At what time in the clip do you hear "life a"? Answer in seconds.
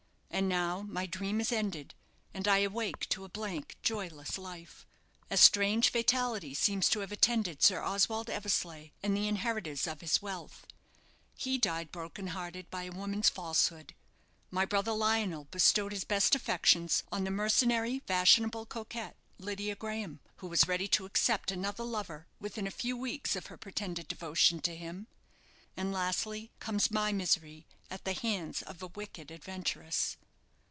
4.39-5.35